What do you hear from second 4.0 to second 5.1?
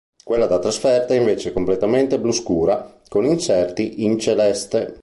in celeste.